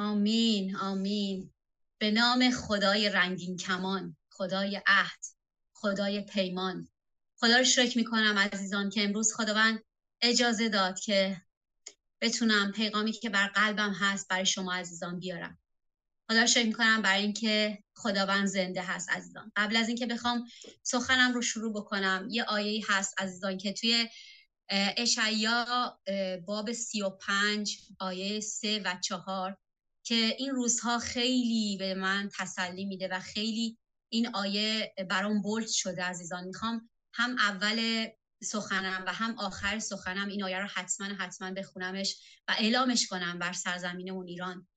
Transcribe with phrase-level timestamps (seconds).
[0.00, 1.52] آمین آمین.
[1.98, 5.24] به نام خدای رنگین کمان خدای عهد
[5.72, 6.88] خدای پیمان.
[7.36, 9.84] خدا رو شکر می‌کنم عزیزان که امروز خداوند
[10.20, 11.42] اجازه داد که
[12.20, 15.58] بتونم پیغامی که بر قلبم هست برای شما عزیزان بیارم.
[16.30, 19.52] خدا رو شکر می‌کنم برای اینکه خداوند زنده هست عزیزان.
[19.56, 20.48] قبل از اینکه بخوام
[20.82, 24.08] سخنم رو شروع بکنم یه آیه هست عزیزان که توی
[24.96, 25.98] اشعیا
[26.46, 29.56] باب سی و پنج آیه سه و چهار
[30.10, 33.78] که این روزها خیلی به من تسلی میده و خیلی
[34.08, 36.44] این آیه برام بولد شده عزیزان.
[36.44, 38.06] می‌خوام هم اول
[38.42, 42.16] سخنم و هم آخر سخنم این آیه رو حتما حتما بخونمش
[42.48, 44.68] و اعلامش کنم بر سرزمینمون ایران.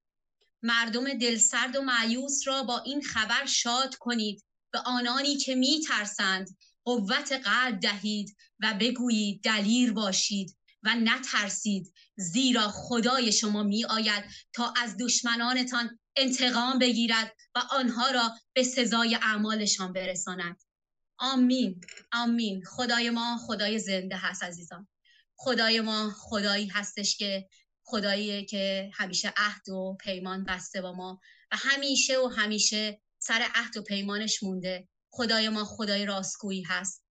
[0.63, 7.31] مردم دلسرد و معیوس را با این خبر شاد کنید به آنانی که میترسند قوت
[7.31, 10.57] قلب دهید و بگویید دلیر باشید.
[10.83, 11.93] و نترسید.
[12.15, 19.15] زیرا خدای شما می آید تا از دشمنانتان انتقام بگیرد و آنها را به سزای
[19.15, 20.63] اعمالشان برساند.
[21.17, 21.81] آمین.
[22.13, 22.63] آمین.
[22.65, 24.87] خدای ما خدای زنده هست عزیزان.
[25.35, 27.49] خدای ما خدایی هستش که
[27.83, 31.19] خدایی که همیشه عهد و پیمان بسته با ما
[31.51, 34.87] و همیشه و همیشه سر عهد و پیمانش مونده.
[35.09, 37.02] خدای ما خدای راستگویی هست.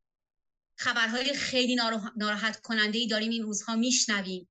[0.76, 1.74] خبرهای خیلی
[2.16, 4.48] ناراحت کننده ای داریم این روزها میشنویم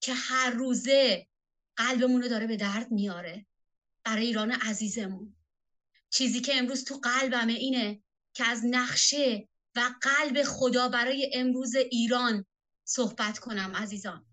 [0.00, 1.28] که هر روزه
[1.76, 3.46] قلبمون رو داره به درد میاره
[4.04, 5.36] برای ایران عزیزمون.
[6.10, 8.02] چیزی که امروز تو قلبمه اینه
[8.34, 12.46] که از نقشه و قلب خدا برای امروز ایران
[12.84, 14.26] صحبت کنم عزیزان.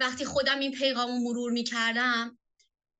[0.00, 2.38] وقتی خودم این پیغام رو مرور می کردم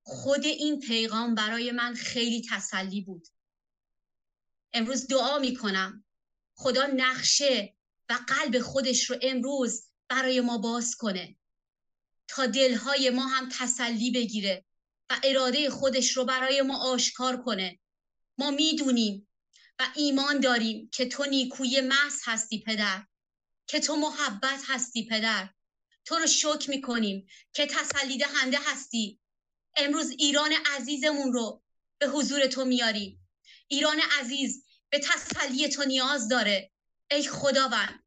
[0.03, 3.29] خود این پیغام برای من خیلی تسلی بود.
[4.73, 6.04] امروز دعا می کنم
[6.55, 7.75] خدا نقشه
[8.09, 11.37] و قلب خودش رو امروز برای ما باز کنه.
[12.29, 14.65] تا دلهای ما هم تسلی بگیره
[15.11, 17.81] و اراده خودش رو برای ما آشکار کنه.
[18.39, 19.29] ما می‌دونیم
[19.79, 23.07] و ایمان داریم که تو نیکوی محض هستی پدر.
[23.67, 25.49] که تو محبت هستی پدر.
[26.05, 29.21] تو رو شکر می‌کنیم که تسلی دهنده هستی.
[29.77, 31.63] امروز ایران عزیزمون رو
[31.99, 33.29] به حضور تو میاریم.
[33.69, 36.71] ایران عزیز به تسلی تو نیاز داره.
[37.11, 38.05] ای خداوند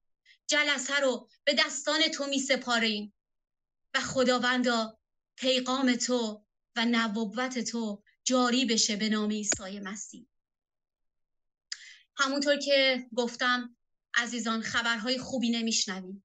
[0.48, 3.14] جلسه رو به دستان تو می سپاریم.
[3.94, 5.00] و خداوندا
[5.36, 10.28] پیغام تو و نبوت تو جاری بشه به نام عیسی مسیح.
[12.18, 13.76] همونطور که گفتم
[14.14, 16.24] عزیزان خبرهای خوبی نمیشنویم.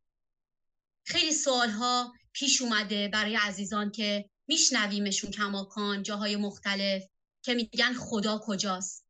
[1.05, 7.03] خیلی سوالها پیش اومده برای عزیزان که میشنویمشون کماکان جاهای مختلف
[7.43, 9.02] که میگن خدا کجاست.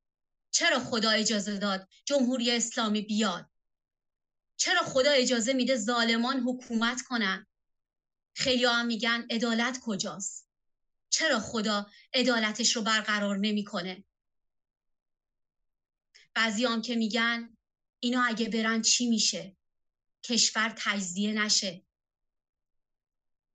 [0.53, 3.51] چرا خدا اجازه داد جمهوری اسلامی بیاد؟
[4.57, 7.47] چرا خدا اجازه میده ظالمان حکومت کنن؟
[8.35, 10.49] خیلی هم میگن عدالت کجاست؟
[11.11, 14.05] چرا خدا عدالتش رو برقرار نمی‌کنه؟
[16.35, 17.57] بعضی هم که میگن
[18.01, 19.57] اینا اگه برن چی میشه؟
[20.23, 21.83] کشور تجزیه نشه.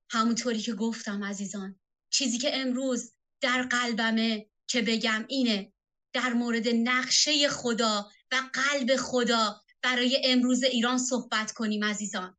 [0.10, 1.80] همونطوری که گفتم عزیزان
[2.10, 5.74] چیزی که امروز در قلبمه که بگم اینه
[6.18, 12.38] در مورد نقشه خدا و قلب خدا برای امروز ایران صحبت کنیم عزیزان.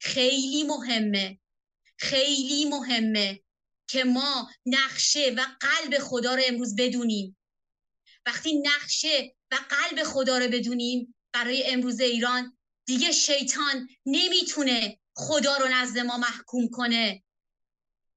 [0.00, 1.40] خیلی مهمه
[1.98, 3.40] خیلی مهمه
[3.86, 7.36] که ما نقشه و قلب خدا رو امروز بدونیم.
[8.26, 12.56] وقتی نقشه و قلب خدا رو بدونیم برای امروز ایران
[12.86, 17.22] دیگه شیطان نمی‌تونه خدا رو نزد ما محکوم کنه.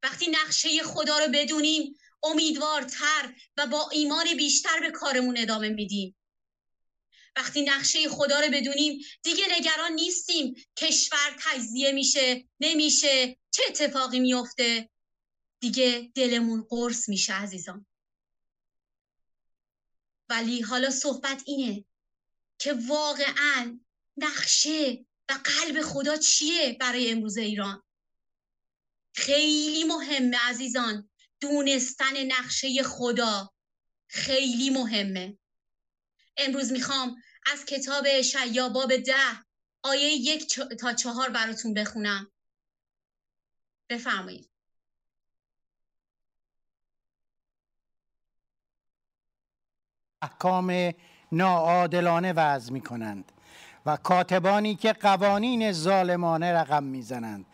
[0.03, 6.15] وقتی نقشه خدا رو بدونیم امیدوارتر و با ایمان بیشتر به کارمون ادامه میدیم.
[7.35, 14.89] وقتی نقشه خدا رو بدونیم دیگه نگران نیستیم کشور تجزیه میشه نمیشه چه اتفاقی میفته
[15.59, 17.85] دیگه دلمون قرص میشه عزیزان.
[20.29, 21.85] ولی حالا صحبت اینه
[22.59, 23.79] که واقعا
[24.17, 27.83] نقشه و قلب خدا چیه برای امروز ایران؟
[29.15, 31.09] خیلی مهمه عزیزان.
[31.39, 33.49] دونستن نقشه خدا
[34.07, 35.37] خیلی مهمه.
[36.37, 37.15] امروز می‌خوام
[37.53, 39.13] از کتاب شیا باب ده
[39.83, 42.31] آیه یک تا چهار براتون بخونم.
[43.89, 44.49] بفرمایید.
[50.21, 50.93] احکام
[51.31, 53.31] ناعادلانه وضع می کنند
[53.85, 57.45] و کاتبانی که قوانین ظالمانه رقم می‌زنند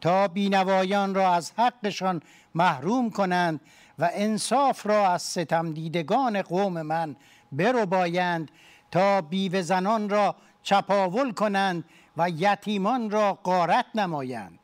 [0.00, 2.22] تا بینوایان را از حقشان
[2.58, 3.60] محروم کنند
[3.98, 7.16] و انصاف را از ستم دیدگان قوم من
[7.52, 8.50] برو بایند
[8.90, 11.84] تا بیوه زنان را چپاول کنند
[12.16, 14.58] و یتیمان را قارت نمایند.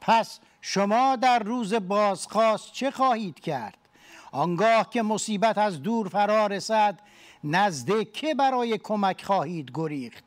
[0.00, 3.78] پس شما در روز بازخواست چه خواهید کرد؟
[4.32, 6.98] آنگاه که مصیبت از دور فرا رسد
[7.44, 10.24] نزد که برای کمک خواهید گریخت؟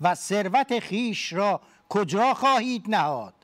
[0.00, 3.34] و ثروت خیش را کجا خواهید نهاد؟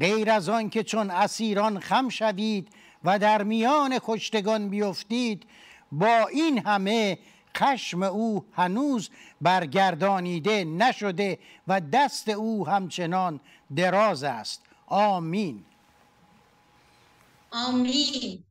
[0.00, 2.68] غیر از آن که چون اسیران خم شوید
[3.04, 5.46] و در میان کشتگان بیفتید
[5.92, 7.18] با این همه
[7.56, 9.10] خشم او هنوز
[9.40, 11.38] برگردانیده نشده
[11.68, 13.40] و دست او همچنان
[13.76, 14.62] دراز است.
[14.86, 15.64] آمین.
[17.50, 18.44] آمین.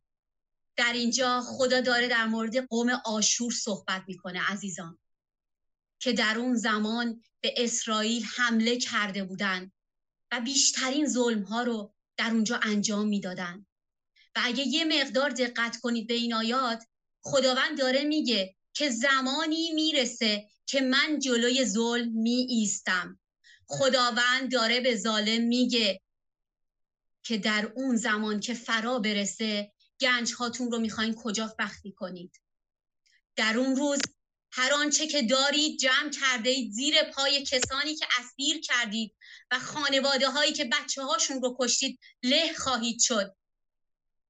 [0.77, 4.97] در اینجا خدا داره در مورد قوم آشور صحبت می‌کنه عزیزان
[5.99, 9.71] که در اون زمان به اسرائیل حمله کرده بودند.
[10.31, 13.65] و بیشترین ظلم ها رو در اونجا انجام می‌دادن.
[14.35, 16.83] و اگه یه مقدار دقت کنید به این آیات
[17.21, 23.19] خداوند داره میگه که زمانی می‌رسه که من جلوی ظلم می ایستم
[23.67, 26.01] خداوند داره به ظالم میگه
[27.23, 32.41] که در اون زمان که فرا برسه گنج هاتون رو می‌خواین کجا وقتی کنید.
[33.35, 33.99] در اون روز
[34.57, 39.15] هر آنچه که دارید جمع کرده اید زیر پای کسانی که اسیر کردید
[39.51, 43.35] و خانواده هایی که بچه هاشون رو کشتید له خواهید شد.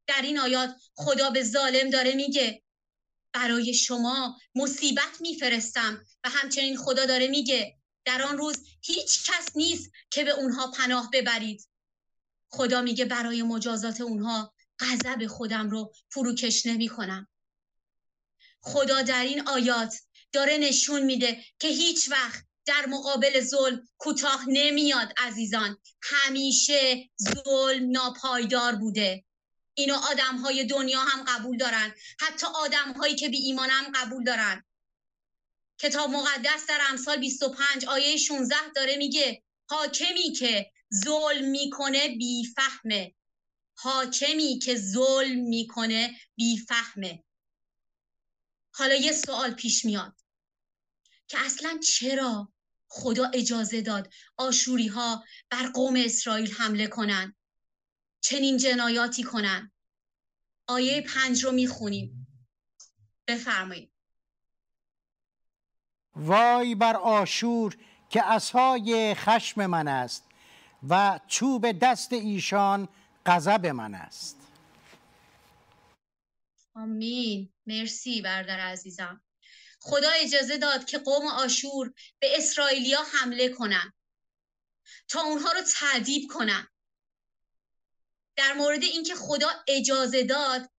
[0.07, 2.63] در این آیات خدا به ظالم داره میگه
[3.33, 6.05] برای شما مصیبت میفرستم.
[6.23, 11.09] و همچنین خدا داره میگه در آن روز هیچ کس نیست که به اونها پناه
[11.13, 11.67] ببرید.
[12.49, 17.27] خدا میگه برای مجازات اونها غضب خودم رو فروکش نمی کنم
[18.61, 19.95] خدا در این آیات
[20.31, 25.77] داره نشون میده که هیچ وقت در مقابل ظلم کوتاه نمیاد عزیزان.
[26.01, 29.25] همیشه ظلم ناپایدار بوده.
[29.73, 31.93] اینو آدم های دنیا هم قبول دارن.
[32.19, 34.63] حتی آدم هایی که بی ایمان هم قبول دارن.
[35.79, 40.71] کتاب مقدس در امثال 25 آیه 16 داره میگه حاکمی که
[41.05, 43.15] ظلم می‌کنه بیفهمه.
[43.77, 47.23] حاکمی که ظلم می‌کنه بیفهمه.
[48.77, 50.21] حالا یه سوال پیش میاد.
[51.27, 52.53] که اصلا چرا
[52.87, 57.35] خدا اجازه داد آشوری ها بر قوم اسرائیل حمله کنن؟
[58.21, 59.71] چنین جنایاتی کنن؟
[60.67, 62.27] آیه پنج رو می‌خونیم.
[63.27, 63.91] بفرمایید.
[66.15, 67.77] وای بر آشور
[68.09, 70.23] که اسای خشم من است
[70.89, 72.87] و چوب دست ایشان
[73.25, 74.44] غضب من است.
[76.75, 77.53] آمین.
[77.65, 79.23] مرسی بردر عزیزم.
[79.79, 83.93] خدا اجازه داد که قوم آشور به اسرائیلیا حمله کنن.
[85.07, 86.67] تا اونها رو تعذیب کنن.
[88.35, 90.69] در مورد اینکه خدا اجازه داد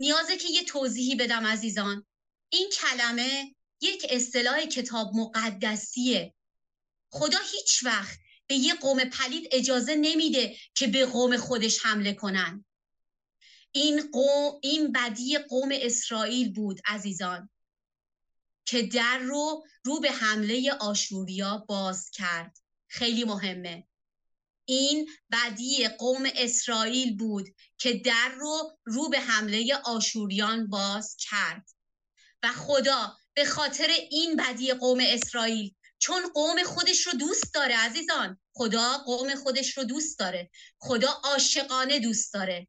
[0.00, 2.06] نیازه که یه توضیحی بدم عزیزان.
[2.48, 6.34] این کلمه یک اصطلاح کتاب مقدسیه.
[7.10, 12.64] خدا هیچ وقت به یه قوم پلید اجازه نمیده که به قوم خودش حمله کنن.
[13.78, 17.50] این قوم این بدی قوم اسرائیل بود عزیزان
[18.64, 22.58] که در رو رو به حمله آشوریا باز کرد.
[22.88, 23.86] خیلی مهمه.
[24.64, 27.48] این بدی قوم اسرائیل بود
[27.78, 31.70] که در رو رو به حمله آشوریان باز کرد.
[32.42, 38.40] و خدا به خاطر این بدی قوم اسرائیل چون قوم خودش رو دوست داره عزیزان.
[38.52, 40.50] خدا قوم خودش رو دوست داره.
[40.78, 42.68] خدا عاشقانه دوست داره.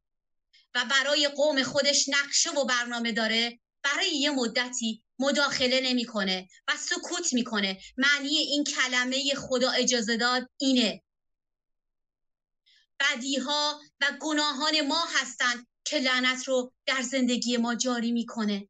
[0.85, 7.81] برای قوم خودش نقشه و برنامه داره برای یه مدتی مداخله نمی‌کنه و سکوت می‌کنه.
[7.97, 11.03] معنی این کلمه خدا اجازه داد اینه.
[12.99, 18.69] بدیها و گناهان ما هستند که لعنت رو در زندگی ما جاری می‌کنه.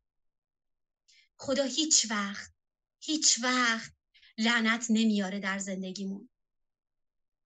[1.38, 2.52] خدا هیچ وقت
[3.00, 3.92] هیچ وقت
[4.38, 6.30] لعنت نمیاره در زندگیمون.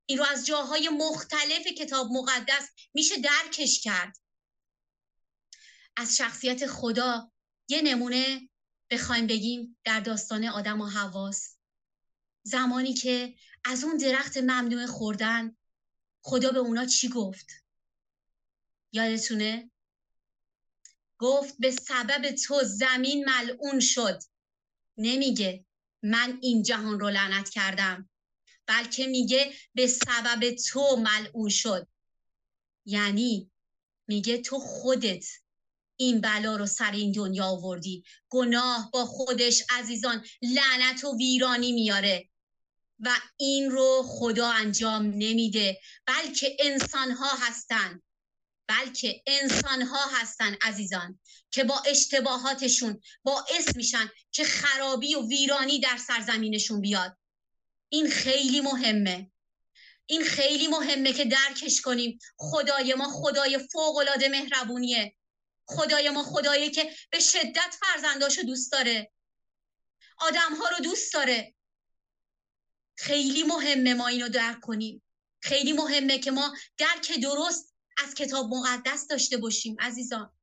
[0.06, 4.18] این رو از جاهای مختلف کتاب مقدس میشه درکش کرد.
[5.96, 7.32] از شخصیت خدا
[7.68, 8.50] یه نمونه
[8.90, 11.58] بخوایم بگیم در داستان آدم و حواس.
[12.44, 13.36] زمانی که
[13.66, 15.56] از اون درخت ممنوع خوردن
[16.22, 17.48] خدا به اونا چی گفت؟
[18.92, 19.72] یادتونه؟
[21.18, 24.24] گفت به سبب تو زمین ملعون شد.
[24.98, 25.66] نمیگه
[26.04, 28.10] من این جهان رو لعنت کردم
[28.66, 31.88] بلکه میگه به سبب تو ملعون شد.
[32.86, 33.52] یعنی
[34.08, 35.26] میگه تو خودت
[36.04, 38.04] این بلا رو سر این دنیا آوردی.
[38.30, 42.30] گناه با خودش عزیزان لعنت و ویرانی میاره.
[43.00, 45.80] و این رو خدا انجام نمیده.
[46.06, 48.02] بلکه انسان ها هستن.
[48.68, 51.20] بلکه انسان ها هستن عزیزان
[51.52, 57.18] که با اشتباهاتشون باعث میشن که خرابی و ویرانی در سرزمینشون بیاد.
[57.90, 59.32] این خیلی مهمه.
[60.06, 62.20] این خیلی مهمه که درکش کنیم.
[62.38, 65.16] خدای ما خدای فوق العاده مهربونیه.
[65.66, 69.12] خدای ما خدایی که به شدت فرزنداشو دوست داره.
[70.18, 71.54] آدم ها رو دوست داره.
[72.96, 75.04] خیلی مهمه ما اینو درک کنیم.
[75.42, 80.34] خیلی مهمه که ما درک درست از کتاب مقدس داشته باشیم عزیزان.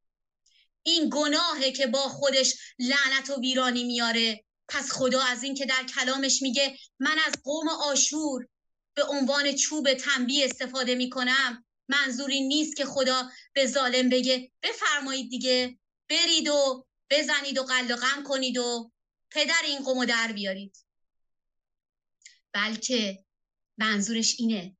[0.82, 4.44] این گناهه که با خودش لعنت و ویرانی میاره.
[4.68, 8.48] پس خدا از این که در کلامش میگه من از قوم آشور
[8.94, 15.78] به عنوان چوب تنبیه استفاده می‌کنم منظوری نیست که خدا به ظالم بگه بفرمایید دیگه
[16.08, 18.92] برید و بزنید و قل غم کنید و
[19.30, 20.76] پدر این قوم در بیارید.
[22.52, 23.24] بلکه
[23.78, 24.76] منظورش اینه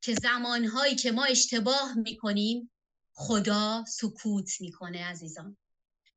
[0.00, 2.72] که زمانهایی که ما اشتباه می‌کنیم
[3.12, 5.56] خدا سکوت می‌کنه عزیزان.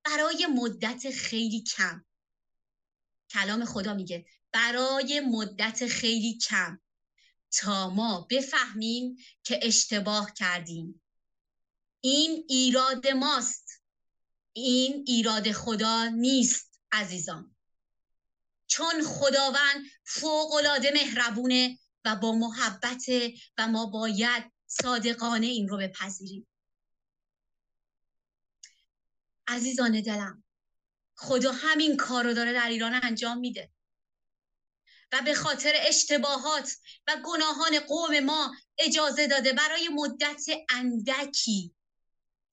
[0.03, 2.05] برای مدت خیلی کم.
[3.29, 6.81] کلام خدا میگه برای مدت خیلی کم.
[7.51, 11.01] تا ما بفهمیم که اشتباه کردیم.
[12.01, 13.81] این ایراد ماست.
[14.53, 17.55] این ایراد خدا نیست عزیزان.
[18.67, 23.05] چون خداوند فوقالعاده مهربونه و با محبت
[23.57, 26.47] و ما باید صادقانه این رو بپذیریم.
[29.47, 30.43] عزیزان دلم
[31.15, 33.71] خدا همین کار رو داره در ایران انجام میده.
[35.11, 36.71] و به خاطر اشتباهات
[37.07, 41.75] و گناهان قوم ما اجازه داده برای مدت اندکی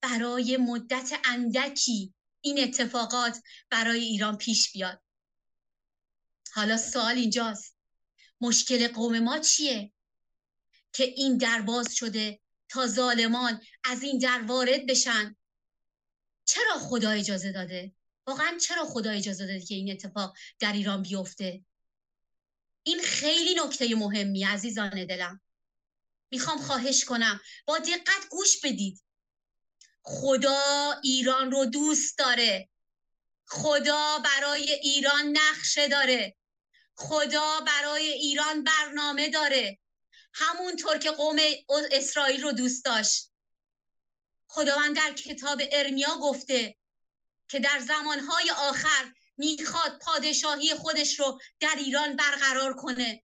[0.01, 5.01] برای مدت اندکی این اتفاقات برای ایران پیش بیاد.
[6.53, 7.77] حالا سوال اینجاست
[8.41, 9.93] مشکل قوم ما چیه
[10.93, 15.35] که این در باز شده تا ظالمان از این در وارد بشن؟
[16.45, 17.91] چرا خدا اجازه داده؟
[18.27, 21.65] واقعا چرا خدا اجازه داده که این اتفاق در ایران بیفته؟
[22.87, 25.41] این خیلی نکته مهمی عزیزان دلم.
[26.31, 27.39] می‌خوام خواهش کنم.
[27.65, 29.03] با دقت گوش بدید.
[30.01, 32.69] خدا ایران رو دوست داره.
[33.45, 36.35] خدا برای ایران نقشه داره.
[36.95, 39.79] خدا برای ایران برنامه داره.
[40.33, 41.37] همونطور که قوم
[41.91, 43.31] اسرائیل رو دوست داشت.
[44.47, 46.77] خداوند در کتاب ارمیا گفته
[47.47, 53.23] که در زمانهای آخر می‌خواد پادشاهی خودش رو در ایران برقرار کنه.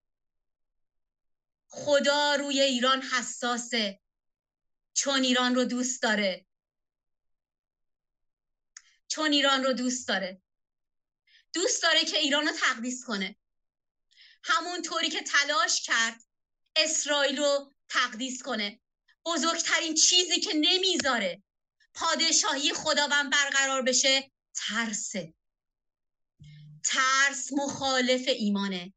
[1.68, 4.00] خدا روی ایران حساسه
[4.94, 6.46] چون ایران رو دوست داره.
[9.08, 10.42] چون ایران رو دوست داره.
[11.54, 13.36] دوست داره که ایران رو تقدیس کنه.
[14.44, 16.24] همونطوری که تلاش کرد
[16.76, 18.80] اسرائیل رو تقدیس کنه.
[19.26, 21.44] بزرگترین چیزی که نمی‌ذاره
[21.94, 25.34] پادشاهی خداوند برقرار بشه ترسه.
[26.84, 28.94] ترس مخالف ایمانه.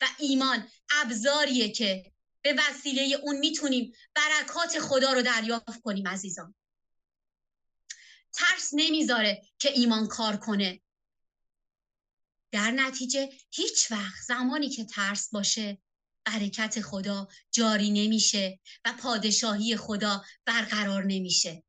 [0.00, 2.12] و ایمان ابزاریه که
[2.42, 6.54] به وسیله اون می‌تونیم برکات خدا رو دریافت کنیم عزیزان.
[8.32, 10.80] ترس نمی‌ذاره که ایمان کار کنه.
[12.52, 15.78] در نتیجه هیچ وقت زمانی که ترس باشه
[16.24, 21.64] برکت خدا جاری نمیشه و پادشاهی خدا برقرار نمیشه.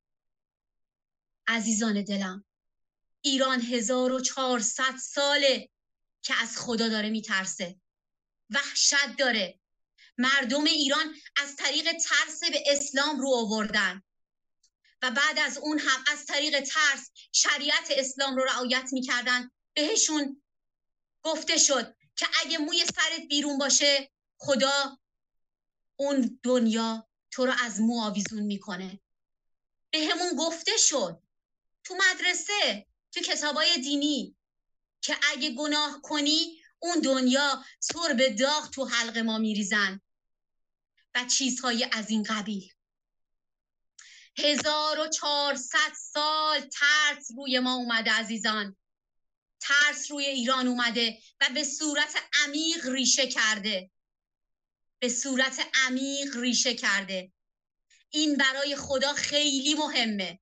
[1.47, 2.45] عزیزان دلم
[3.25, 5.69] ایران 1400 ساله
[6.21, 7.75] که از خدا داره میترسه.
[8.49, 9.59] وحشت داره.
[10.17, 14.03] مردم ایران از طریق ترس به اسلام رو آوردن.
[15.01, 19.51] و بعد از اون هم از طریق ترس شریعت اسلام رو رعایت می‌کردن.
[19.73, 20.41] بهشون
[21.23, 24.99] گفته شد که اگه موی سرت بیرون باشه خدا
[25.95, 28.99] اون دنیا تو رو از مو آویزون می‌کنه.
[29.91, 31.21] به همون گفته شد.
[31.83, 34.35] تو مدرسه تو کتابای دینی
[35.01, 40.01] که اگه گناه کنی اون دنیا طور به داغ تو حلق ما میریزن
[41.15, 42.71] و چیزهای از این قبیل.
[44.37, 48.75] هزار و چهارصد سال ترس روی ما اومده عزیزان.
[49.59, 53.91] ترس روی ایران اومده و به صورت عمیق ریشه کرده.
[54.99, 57.31] به صورت عمیق ریشه کرده.
[58.09, 60.39] این برای خدا خیلی مهمه.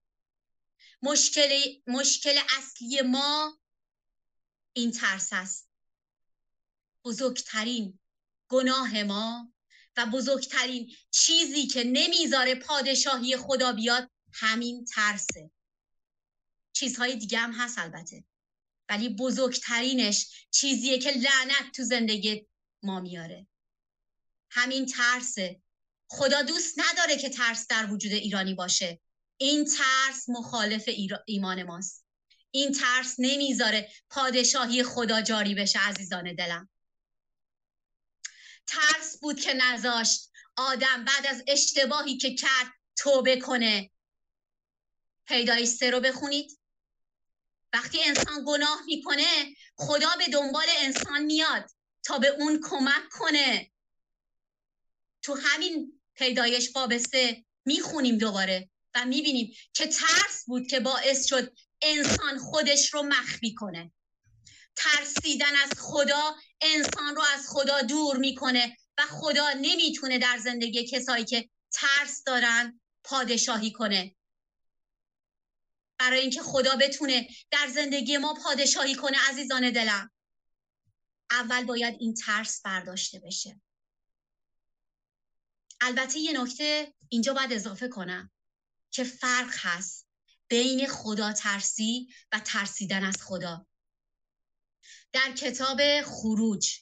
[1.04, 3.60] مشکل, مشکل اصلی ما
[4.74, 5.70] این ترس است.
[7.04, 8.00] بزرگترین
[8.48, 9.54] گناه ما
[9.98, 15.52] و بزرگترین چیزی که نمی‌ذاره پادشاهی خدا بیاد همین ترسه.
[16.74, 18.24] چیزهای دیگه هم هست البته
[18.90, 22.48] ولی بزرگترینش چیزیه که لعنت تو زندگی
[22.84, 23.48] ما میاره.
[24.50, 25.62] همین ترسه.
[26.08, 29.00] خدا دوست نداره که ترس در وجود ایرانی باشه.
[29.44, 30.90] این ترس مخالف
[31.26, 32.06] ایمان ماست.
[32.52, 36.70] این ترس نمی‌ذاره پادشاهی خدا جاری بشه عزیزان دلم.
[38.68, 43.92] ترس بود که نذاشت آدم بعد از اشتباهی که کرد توبه کنه.
[45.26, 46.60] پیدایش سه رو بخونید.
[47.74, 51.70] وقتی انسان گناه می‌کنه خدا به دنبال انسان میاد
[52.04, 53.72] تا به اون کمک کنه.
[55.22, 58.70] تو همین پیدایش باب سه می‌خونیم دوباره.
[58.96, 63.92] و می‌بینیم که ترس بود که باعث شد انسان خودش رو مخفی کنه.
[64.76, 71.26] ترسیدن از خدا انسان رو از خدا دور می‌کنه و خدا نمی‌تونه در زندگی کسایی
[71.26, 74.16] که ترس دارن پادشاهی کنه.
[75.98, 80.12] برای اینکه خدا بتونه در زندگی ما پادشاهی کنه عزیزان دلم.
[81.32, 83.62] اول باید این ترس برداشته بشه.
[85.82, 88.32] البته یه نکته اینجا باید اضافه کنم.
[88.94, 90.08] که فرق هست
[90.48, 93.66] بین خدا ترسی و ترسیدن از خدا.
[95.12, 96.80] در کتاب خروج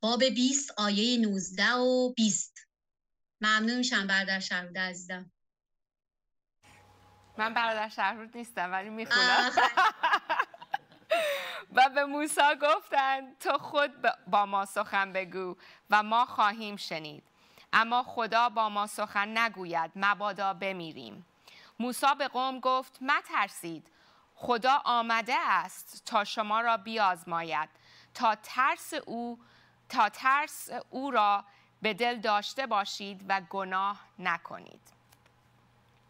[0.00, 2.58] باب 20 آیه 19 و 20
[3.40, 5.32] ممنون میشم برادر شهرود عزیزم.
[7.38, 9.50] من برادر شهرود نیستم ولی می‌خونم.
[11.76, 13.92] و به موسی گفتند تو خود
[14.26, 15.56] با ما سخن بگو
[15.90, 17.24] و ما خواهیم شنید.
[17.72, 21.26] اما خدا با ما سخن نگوید مبادا بمیریم.
[21.78, 23.90] موسی به قوم گفت مترسید
[24.34, 27.68] خدا آمده است تا شما را بیازماید
[28.14, 29.38] تا ترس او
[29.88, 31.44] تا ترس او را
[31.82, 34.80] به دل داشته باشید و گناه نکنید.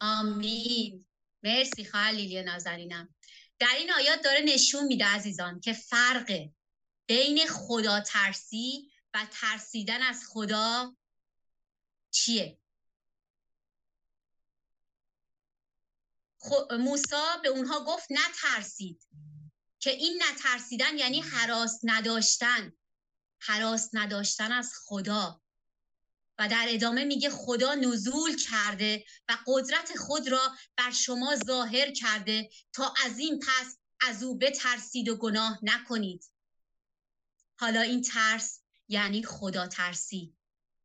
[0.01, 1.05] آمین.
[1.43, 3.15] مرسی خواهر نازنینم.
[3.59, 6.49] در این آیات داره نشون میده عزیزان که فرق
[7.07, 10.97] بین خدا ترسی و ترسیدن از خدا
[12.11, 12.59] چیه؟
[16.71, 19.09] موسا به اونها گفت نترسید.
[19.81, 22.73] که این نترسیدن یعنی حراس نداشتن.
[23.41, 25.43] حراس نداشتن از خدا.
[26.39, 32.51] و در ادامه میگه خدا نزول کرده و قدرت خود را بر شما ظاهر کرده
[32.73, 36.25] تا از این پس از او بترسید و گناه نکنید.
[37.57, 40.37] حالا این ترس یعنی خدا ترسی.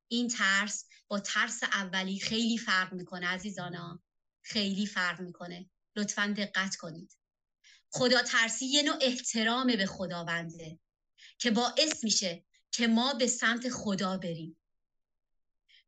[0.07, 4.03] این ترس با ترس اولی خیلی فرق می‌کنه عزیزانا.
[4.41, 5.69] خیلی فرق می‌کنه.
[5.95, 7.17] لطفا دقت کنید.
[7.89, 10.79] خدا ترسی یه نوع احترام به خداونده
[11.37, 14.57] که باعث میشه که ما به سمت خدا بریم.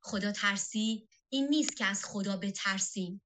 [0.01, 3.21] خدا ترسی این نیست که از خدا بترسیم.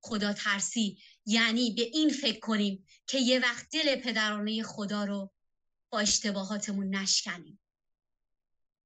[0.00, 5.32] خدا ترسی یعنی به این فکر کنیم که یه وقت دل پدرانه خدا رو
[5.90, 7.60] با اشتباهاتمون نشکنیم.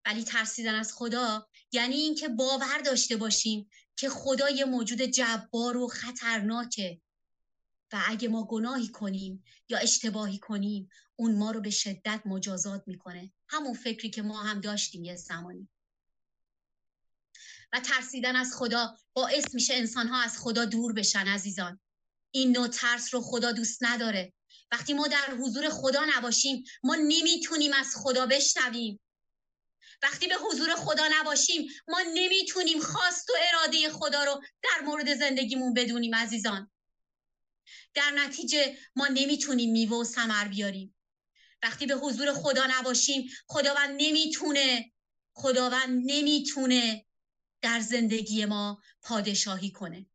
[0.09, 5.89] ولی ترسیدن از خدا یعنی اینکه باور داشته باشیم که خدا یه موجود جبار و
[5.89, 7.01] خطرناکه.
[7.93, 13.33] و اگه ما گناهی کنیم یا اشتباهی کنیم اون ما رو به شدت مجازات می‌کنه.
[13.49, 15.69] همون فکری که ما هم داشتیم یه زمانی.
[17.73, 21.81] و ترسیدن از خدا باعث میشه انسان ها از خدا دور بشن عزیزان.
[22.31, 24.33] این نوع ترس رو خدا دوست نداره.
[24.73, 29.01] وقتی ما در حضور خدا نباشیم ما نمی‌تونیم از خدا بشنویم.
[30.03, 35.75] وقتی به حضور خدا نباشیم ما نمی‌تونیم خواست و اراده خدا رو در مورد زندگیمون
[35.75, 36.71] بدونیم عزیزان.
[37.95, 40.95] در نتیجه ما نمی‌تونیم میوه و ثمر بیاریم.
[41.63, 44.93] وقتی به حضور خدا نباشیم خداوند نمی‌تونه
[45.33, 47.07] خداوند نمی‌تونه
[47.63, 50.07] در زندگی ما پادشاهی کنه.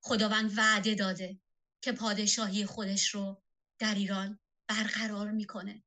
[0.00, 1.40] خداوند وعده داده
[1.80, 3.42] که پادشاهی خودش رو
[3.78, 5.83] در ایران برقرار می‌کنه.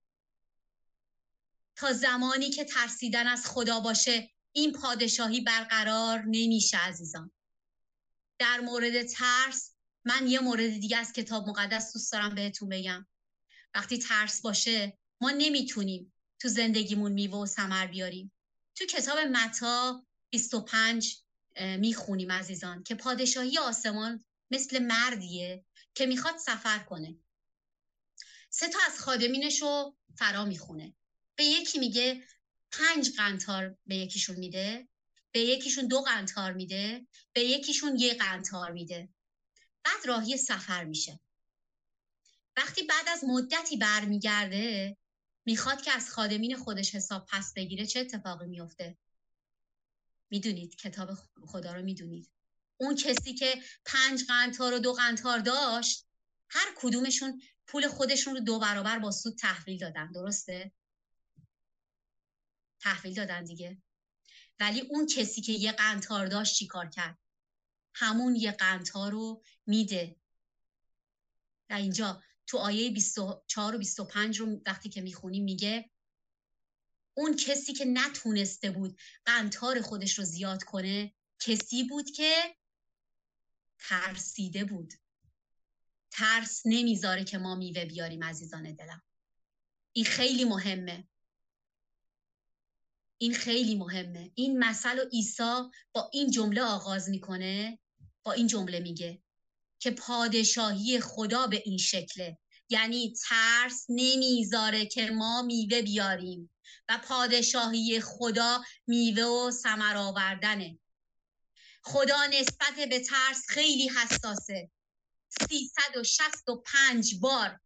[1.77, 7.31] تا زمانی که ترسیدن از خدا باشه این پادشاهی برقرار نمیشه عزیزان.
[8.39, 9.73] در مورد ترس
[10.05, 13.07] من یه مورد دیگه از کتاب مقدس دوست دارم بهتون بگم.
[13.75, 18.31] وقتی ترس باشه ما نمی‌تونیم تو زندگیمون میوه و ثمر بیاریم.
[18.75, 21.23] تو کتاب متا 25
[21.59, 27.15] می‌خونیم عزیزان که پادشاهی آسمان مثل مردیه که می‌خواد سفر کنه.
[28.49, 30.93] سه تا از خادمینش رو فرا می‌خونه.
[31.37, 32.23] به یکی میگه
[32.71, 34.87] پنج قنتار به یکیشون میده
[35.31, 39.09] به یکیشون دو قنتار میده به یکیشون یه قنتار میده.
[39.83, 41.19] بعد راهی سفر میشه.
[42.57, 44.97] وقتی بعد از مدتی برمیگرده
[45.45, 48.97] می‌خواد که از خادمین خودش حساب پس بگیره چه اتفاقی میفته
[50.29, 51.09] می‌دونید کتاب
[51.45, 52.29] خدا رو می‌دونید.
[52.77, 56.05] اون کسی که پنج قنتار و دو قنتار داشت
[56.49, 60.71] هر کدومشون پول خودشون رو دو برابر با سود تحویل دادن درسته؟
[62.79, 63.81] تحویل دادن دیگه.
[64.59, 67.17] ولی اون کسی که یه قنتار داشت چیکار کرد؟
[67.93, 70.15] همون یه قنتار رو میده.
[71.69, 75.89] در اینجا تو آیه 24 و 25 رو وقتی که می‌خونیم میگه
[77.13, 82.55] اون کسی که نتونسته بود قنتار خودش رو زیاد کنه کسی بود که
[83.79, 84.93] ترسیده بود.
[86.11, 89.03] ترس نمی‌ذاره که ما میوه بیاریم عزیزان دلم.
[89.93, 91.07] این خیلی مهمه.
[93.17, 94.31] این خیلی مهمه.
[94.35, 95.61] این مسئله و عیسی
[95.93, 97.79] با این جمله آغاز می‌کنه
[98.23, 99.21] با این جمله میگه
[99.79, 102.37] که پادشاهی خدا به این شکله.
[102.69, 106.51] یعنی ترس نمی‌ذاره که ما میوه بیاریم
[106.89, 110.79] و پادشاهی خدا میوه و ثمر آوردنه.
[111.83, 114.71] خدا نسبت به ترس خیلی حساسه.
[115.49, 117.59] 365 بار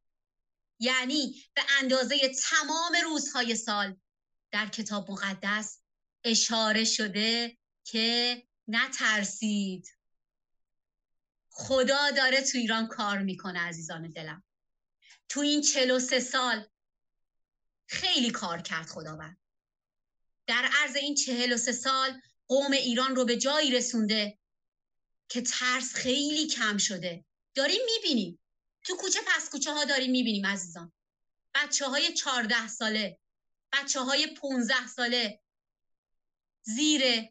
[0.80, 2.18] یعنی به اندازه
[2.50, 4.01] تمام روزهای سال
[4.52, 5.82] در کتاب مقدس
[6.24, 9.88] اشاره شده که نترسید.
[11.50, 14.44] خدا داره تو ایران کار می‌کنه عزیزان دلم.
[15.30, 16.68] تو این 43 سال
[17.88, 19.38] خیلی کار کرد خداوند.
[20.48, 24.38] در عرض این 43 سال قوم ایران رو به جایی رسونده
[25.30, 27.26] که ترس خیلی کم شده.
[27.56, 28.40] داریم می‌بینیم.
[28.84, 30.94] تو کوچه پس کوچه ها داریم می‌بینیم عزیزان.
[31.56, 33.20] بچه های چارده ساله
[33.74, 35.42] بچه های پونزه ساله
[36.64, 37.30] زیر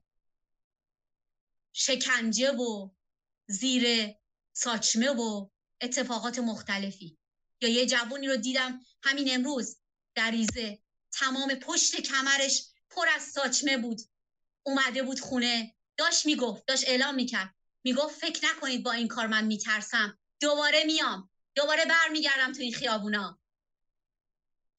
[1.73, 2.91] شکنجه و
[3.47, 4.15] زیر
[4.53, 5.49] ساچمه و
[5.81, 7.19] اتفاقات مختلفی.
[7.61, 9.77] یا یه جوونی رو دیدم همین امروز
[10.15, 10.79] در ریزه
[11.13, 14.01] تمام پشت کمرش پر از ساچمه بود.
[14.63, 15.75] اومده بود خونه.
[15.97, 17.55] داشت می‌گفت داشت اعلام می‌کرد.
[17.85, 20.19] می‌گفت فکر نکنید با این کار من میترسم.
[20.41, 21.31] دوباره میام.
[21.55, 23.40] دوباره برمیگردم تو این خیابونا.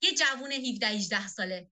[0.02, 1.72] یه جوون 17 18 ساله.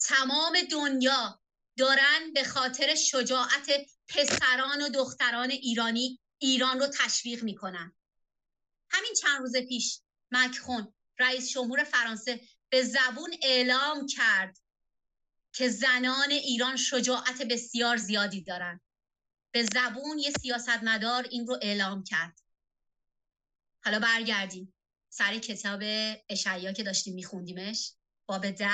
[0.00, 1.40] تمام دنیا
[1.76, 3.70] دارن به خاطر شجاعت
[4.08, 7.96] پسران و دختران ایرانی ایران رو تشویق می‌کنن.
[8.90, 14.58] همین چند روز پیش مکخون رئیس جمهور فرانسه به زبون اعلام کرد
[15.52, 18.80] که زنان ایران شجاعت بسیار زیادی دارن.
[19.50, 22.40] به زبون یه سیاستمدار این رو اعلام کرد.
[23.84, 24.74] حالا برگردیم.
[25.10, 25.80] سر کتاب
[26.28, 27.92] اشعیا که داشتیم میخوندیمش
[28.26, 28.70] باب ده.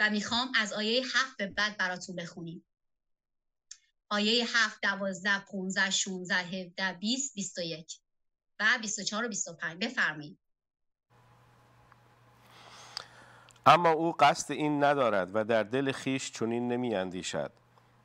[0.00, 2.64] و می‌خوام از آیه هفت به بعد براتون بخونیم.
[4.08, 7.92] آیه هفت دوازده پونزه شونزه هفده بیست بیست و یک.
[8.60, 9.78] و بیست و چهار و بیست و پنج.
[9.78, 10.38] بفرمایید.
[13.66, 17.52] اما او قصد این ندارد و در دل خیش چنین نمی اندیشد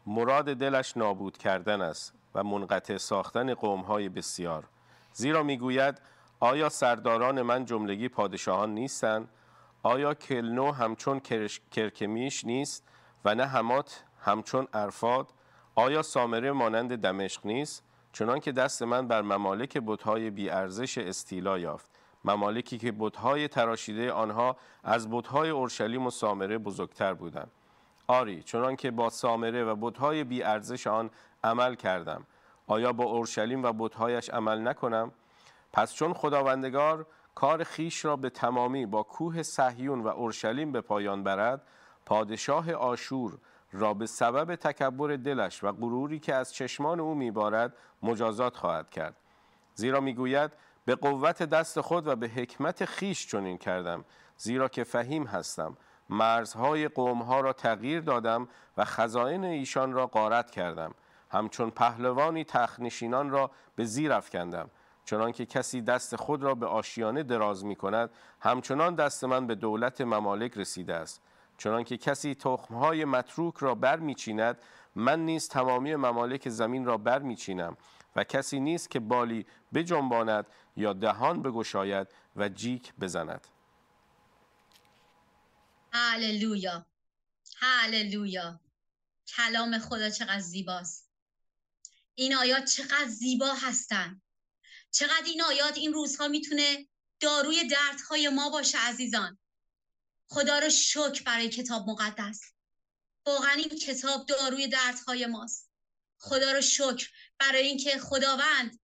[0.06, 4.70] مراد دلش نابود کردن است و منقطع ساختن قومهای بسیار.
[5.14, 6.02] زیرا می‌گوید
[6.44, 9.30] آیا سرداران من جملگی پادشاهان نیستند
[9.84, 11.22] آیا کلنو همچون
[11.72, 12.88] کرکمیش نیست
[13.26, 15.28] و نه همات همچون ارفاد
[15.76, 21.90] آیا سامره مانند دمشق نیست؟ چنان که دست من بر ممالک بتهای بیارزش استیلا یافت.
[22.26, 27.52] ممالکی که بتهای تراشیده آنها از بتهای اورشلیم و سامره بزرگتر بودند.
[28.08, 31.10] آری چنان که با سامره و بتهای بیارزش آن
[31.44, 32.28] عمل کردم.
[32.68, 35.12] آیا با اورشلیم و بتهایش عمل نکنم؟
[35.74, 37.06] پس چون خداوندگار
[37.36, 41.62] کار خیش را به تمامی با کوه صهیون و اورشلیم به پایان برد
[42.06, 43.38] پادشاه آشور
[43.72, 49.16] را به سبب تکبر دلش و غروری که از چشمان او میبارد مجازات خواهد کرد.
[49.74, 50.52] زیرا می‌گوید
[50.86, 54.06] به قوت دست خود و به حکمت خیش چنین کردم
[54.38, 55.78] زیرا که فهیم هستم.
[56.10, 60.94] مرزهای قومها را تغییر دادم و خزائن ایشان را غارت کردم.
[61.30, 64.70] همچون پهلوانی تخنشینان را به زیر افکندم.
[65.12, 69.56] چنان که کسی دست خود را به آشیانه دراز می کند همچنان دست من به
[69.56, 71.22] دولت ممالک رسیده است.
[71.58, 74.58] چنان که کسی تخمهای متروک را بر می چیند
[74.96, 77.78] من نیز تمامی ممالک زمین را بر می چینم
[78.16, 80.46] و کسی نیست که بالی بجنباند
[80.78, 83.48] یا دهان بگشاید و جیک بزند.
[85.94, 86.86] هللویا.
[87.58, 88.60] هللویا.
[89.28, 91.10] کلام خدا چقدر زیباست.
[92.16, 94.22] این آیات چقدر زیبا هستن.
[94.92, 96.88] چقدر این آیات این روزها می‌تونه
[97.20, 99.40] داروی دردهای ما باشه عزیزان.
[100.28, 102.42] خدا رو شکر برای کتاب مقدس.
[103.26, 105.70] واقعا این کتاب داروی دردهای ماست.
[106.18, 108.80] خدا رو شکر برای اینکه خداوند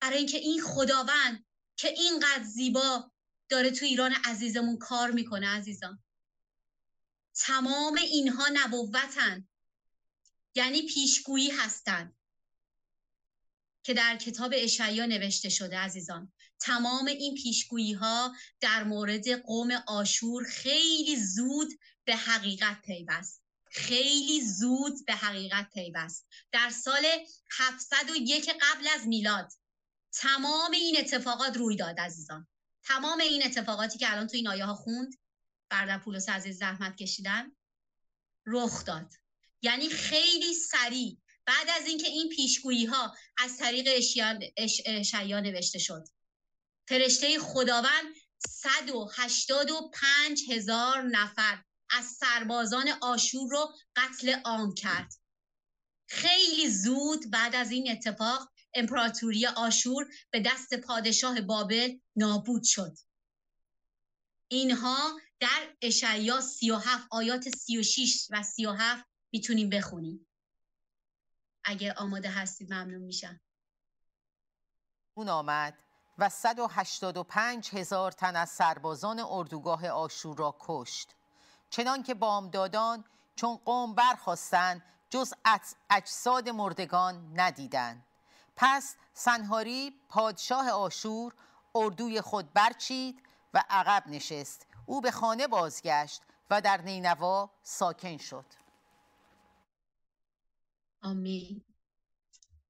[0.00, 1.44] برای اینکه این خداوند
[1.76, 3.10] که اینقدر زیبا
[3.48, 6.02] داره تو ایران عزیزمون کار می‌کنه عزیزان.
[7.34, 9.48] تمام اینها نبوتن
[10.54, 12.16] یعنی پیشگویی هستند
[13.84, 16.32] که در کتاب اشعیا نوشته شده عزیزان.
[16.60, 21.68] تمام این پیشگویی ها در مورد قوم آشور خیلی زود
[22.04, 23.42] به حقیقت پیوست.
[23.70, 26.26] خیلی زود به حقیقت پیوست.
[26.52, 27.02] در سال
[27.50, 29.52] 701 قبل از میلاد
[30.12, 32.48] تمام این اتفاقات روی داد عزیزان.
[32.84, 35.14] تمام این اتفاقاتی که الان تو این آیه ها خوند
[35.70, 37.52] برادر پولس عزیز زحمت کشیدن
[38.46, 39.14] رخ داد.
[39.62, 43.88] یعنی خیلی سریع بعد از اینکه این پیشگویی ها از طریق
[44.86, 46.08] اشعیا نوشته شد.
[46.88, 48.14] فرشته خداوند
[48.48, 55.14] 185 هزار نفر از سربازان آشور رو قتل عام کرد.
[56.08, 62.98] خیلی زود بعد از این اتفاق امپراتوری آشور به دست پادشاه بابل نابود شد.
[64.48, 70.26] اینها در اشعیا 37 آیات 36 و 37 می‌تونیم بخونیم.
[71.64, 73.40] اگه آماده هستید ممنون میشم.
[75.14, 75.78] اون آمد
[76.18, 81.14] و 185 هزار تن از سربازان اردوگاه آشور را کشت.
[81.70, 83.04] چنان که بامدادان
[83.36, 85.34] چون قوم برخواستند جز
[85.90, 88.06] اجساد مردگان ندیدند.
[88.56, 91.34] پس سنهاری پادشاه آشور
[91.74, 93.22] اردوی خود برچید
[93.54, 94.66] و عقب نشست.
[94.86, 98.63] او به خانه بازگشت و در نینوا ساکن شد.
[101.04, 101.64] آمین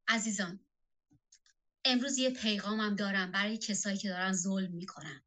[0.09, 0.61] عزیزان
[1.85, 5.25] امروز یه پیغامم دارم برای کسایی که دارن ظلم می‌کنن.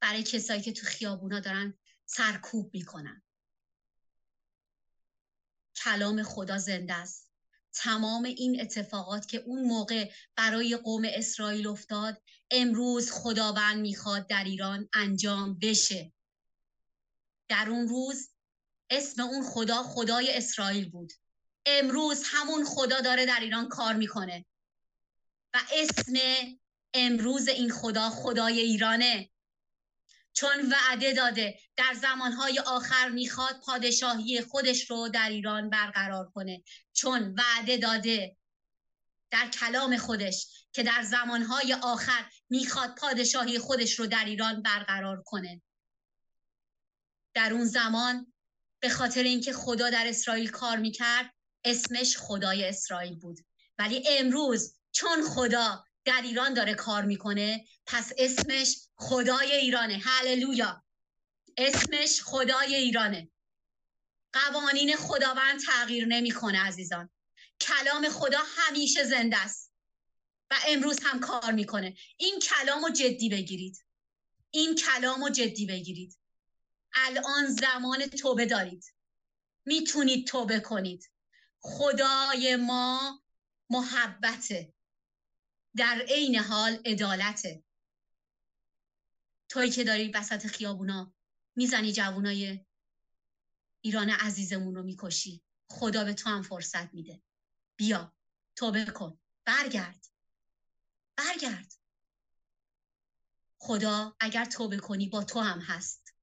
[0.00, 3.22] برای کسایی که تو خیابونا دارن سرکوب می‌کنن.
[5.76, 7.30] کلام خدا زنده است.
[7.72, 14.88] تمام این اتفاقات که اون موقع برای قوم اسرائیل افتاد امروز خداوند می‌خواد در ایران
[14.94, 16.12] انجام بشه.
[17.48, 18.30] در اون روز
[18.90, 21.12] اسم اون خدا خدای اسرائیل بود.
[21.66, 24.44] امروز همون خدا داره در ایران کار می‌کنه.
[25.54, 26.12] و اسم
[26.94, 29.30] امروز این خدا خدای ایرانه.
[30.32, 36.62] چون وعده داده در زمانهای آخر می‌خواد پادشاهی خودش رو در ایران برقرار کنه.
[36.92, 38.36] چون وعده داده
[39.30, 45.62] در کلام خودش که در زمانهای آخر می‌خواد پادشاهی خودش رو در ایران برقرار کنه.
[47.34, 48.32] در اون زمان
[48.80, 53.38] به خاطر اینکه خدا در اسرائیل کار می‌کرد اسمش خدای اسرائیل بود.
[53.78, 60.00] ولی امروز چون خدا در ایران داره کار می‌کنه پس اسمش خدای ایرانه.
[60.04, 60.84] هللویا
[61.56, 63.30] اسمش خدای ایرانه.
[64.32, 67.10] قوانین خداوند تغییر نمی‌کنه عزیزان.
[67.60, 69.72] کلام خدا همیشه زنده است
[70.50, 71.96] و امروز هم کار می‌کنه.
[72.16, 73.84] این کلام رو جدی بگیرید.
[74.50, 76.18] این کلام رو جدی بگیرید.
[76.94, 78.84] الان زمان توبه دارید.
[79.64, 81.10] می‌تونید توبه کنید.
[81.62, 83.22] خدای ما
[83.70, 84.74] محبته.
[85.76, 87.64] در عین حال عدالته.
[89.48, 91.14] توی که داری وسط خیابونا
[91.56, 92.64] می‌زنی جوونای
[93.80, 95.42] ایران عزیزمون رو می‌کشی.
[95.68, 97.22] خدا به تو هم فرصت میده.
[97.76, 98.14] بیا
[98.56, 99.18] توبه کن.
[99.44, 100.06] برگرد.
[101.16, 101.74] برگرد.
[103.58, 106.14] خدا اگر توبه کنی با تو هم هست.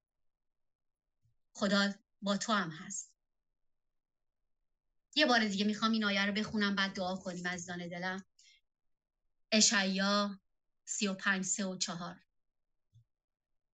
[1.53, 3.08] خدا با تو هم هست.
[5.19, 8.25] یه بار دیگه می‌خوام این آیه رو بخونم بعد دعا کنیم از دلم.
[9.51, 10.39] اشعیا
[10.85, 12.15] سی و پنج سه و چهار.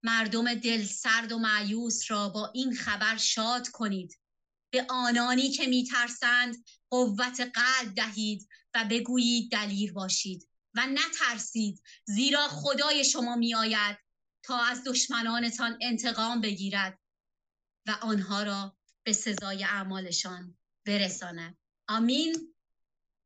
[0.03, 4.19] مردم دل سرد و معیوس را با این خبر شاد کنید.
[4.69, 13.05] به آنانی که میترسند قوت قلب دهید و بگویید دلیر باشید و نترسید زیرا خدای
[13.05, 13.97] شما میآید
[14.43, 16.99] تا از دشمنانتان انتقام بگیرد
[17.88, 22.55] و آنها را به سزای اعمالشان برساند آمین.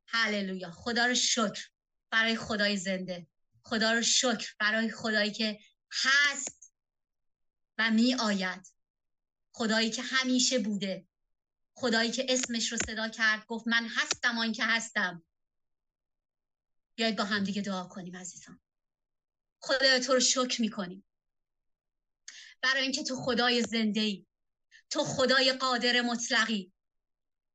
[0.06, 0.70] هللویا.
[0.70, 1.68] خدا رو شکر
[2.10, 3.26] برای خدای زنده.
[3.62, 5.60] خدا رو شکر برای خدایی که
[5.92, 6.74] هست
[7.78, 8.66] و می آید
[9.52, 11.06] خدایی که همیشه بوده.
[11.74, 15.24] خدایی که اسمش رو صدا کرد گفت من هستم آن که هستم.
[16.94, 18.60] بیاید با هم دیگه دعا کنیم عزیزان.
[19.60, 21.04] خدای تو رو شکر می‌کنیم.
[22.62, 24.26] برای اینکه تو خدای زنده ای.
[24.90, 26.72] تو خدای قادر مطلقی.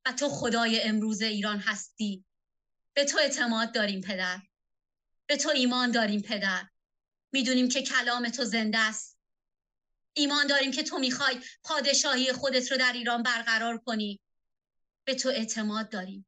[0.05, 2.25] و تو خدای امروز ایران هستی.
[2.93, 4.41] به تو اعتماد داریم پدر.
[5.27, 6.67] به تو ایمان داریم پدر.
[7.31, 9.17] می‌دونیم که کلام تو زنده است.
[10.13, 14.19] ایمان داریم که تو می‌خوای پادشاهی خودت رو در ایران برقرار کنی.
[15.05, 16.27] به تو اعتماد داریم.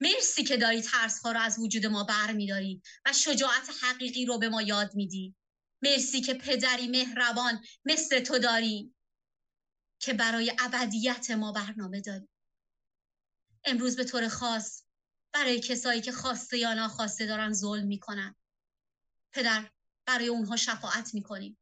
[0.00, 4.38] مرسی که داری ترس ها رو از وجود ما بر میداری و شجاعت حقیقی رو
[4.38, 5.34] به ما یاد میدی.
[5.82, 8.94] مرسی که پدری مهربان مثل تو داریم
[9.98, 12.28] که برای ابدیت ما برنامه داری.
[13.64, 14.82] امروز به طور خاص
[15.32, 18.34] برای کسایی که خواسته یا ناخواسته دارن ظلم می‌کنن.
[19.32, 19.70] پدر
[20.06, 21.58] برای اونها شفاعت می‌کنیم.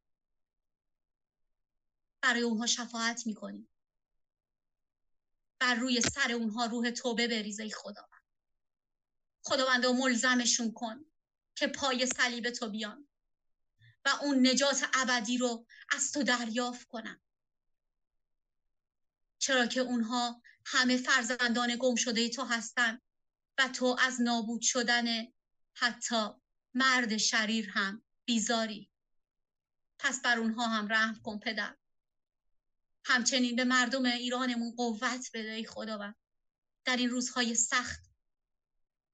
[2.21, 3.69] برای اونها شفاعت می‌کنیم.
[5.59, 8.23] بر روی سر اونها روح توبه بریزه ای خداوند
[9.43, 11.05] خداوند و ملزمشون کن
[11.55, 13.09] که پای صلیب تو بیان
[14.05, 17.21] و اون نجات ابدی رو از تو دریافت کنم
[19.39, 23.03] چرا که اونها همه فرزندان گم شده تو هستند
[23.59, 25.07] و تو از نابود شدن
[25.75, 26.29] حتی
[26.75, 28.91] مرد شریر هم بیزاری.
[29.99, 31.77] پس بر اونها هم رحم کن پدر.
[33.05, 36.17] همچنین به مردم ایرانمون قوت بده ای خداوند.
[36.85, 38.01] در این روزهای سخت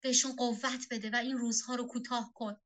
[0.00, 2.56] بهشون قوت بده و این روزها رو کوتاه کن.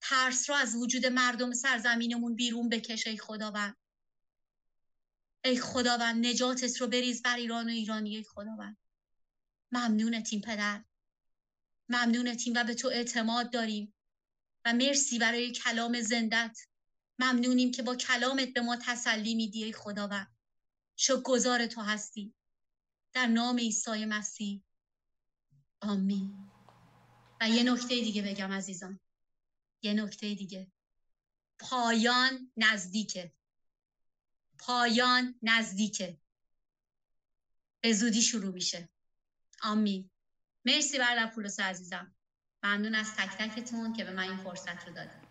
[0.00, 3.76] ترس رو از وجود مردم سرزمینمون بیرون بکش ای خداوند.
[5.46, 8.76] ای خداوند نجاتت رو بریز بر ایران و ایرانی ای خداوند.
[9.72, 10.84] ممنونتیم پدر.
[11.88, 13.94] ممنونتیم و به تو اعتماد داریم.
[14.64, 16.58] و مرسی برای کلام زندت.
[17.18, 20.36] ممنونیم که با کلامت به ما تسلی میدی ای خداوند.
[21.24, 22.34] گذار تو هستی.
[23.12, 24.62] در نام عیسی مسیح.
[25.80, 26.50] آمین.
[27.40, 29.00] و یه نکته دیگه بگم عزیزان.
[29.82, 30.72] یه نکته دیگه.
[31.58, 33.32] پایان نزدیکه.
[34.58, 36.18] پایان نزدیکه.
[37.80, 38.88] به زودی شروع میشه.
[39.62, 40.10] آمین
[40.64, 42.14] مرسی برادر پولس عزیزم.
[42.62, 45.25] ممنون از تک تکتون که به من این فرصت رو دادید.